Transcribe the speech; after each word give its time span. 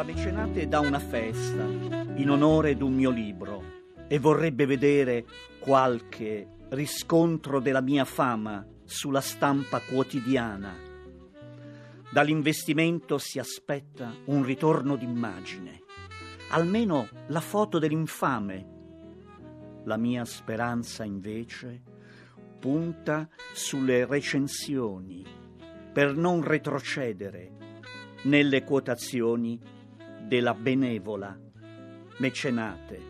La 0.00 0.06
mecenate 0.06 0.66
dà 0.66 0.80
una 0.80 0.98
festa 0.98 1.62
in 1.62 2.30
onore 2.30 2.74
d'un 2.74 2.94
mio 2.94 3.10
libro 3.10 3.62
e 4.08 4.18
vorrebbe 4.18 4.64
vedere 4.64 5.26
qualche 5.58 6.48
riscontro 6.70 7.60
della 7.60 7.82
mia 7.82 8.06
fama 8.06 8.66
sulla 8.82 9.20
stampa 9.20 9.78
quotidiana. 9.80 10.74
Dall'investimento 12.10 13.18
si 13.18 13.38
aspetta 13.38 14.10
un 14.24 14.42
ritorno 14.42 14.96
d'immagine, 14.96 15.82
almeno 16.48 17.06
la 17.26 17.40
foto 17.40 17.78
dell'infame. 17.78 18.68
La 19.84 19.98
mia 19.98 20.24
speranza 20.24 21.04
invece 21.04 21.82
punta 22.58 23.28
sulle 23.52 24.06
recensioni 24.06 25.26
per 25.92 26.16
non 26.16 26.42
retrocedere 26.42 27.52
nelle 28.22 28.64
quotazioni 28.64 29.60
della 30.30 30.54
benevola 30.54 31.36
mecenate 32.18 33.02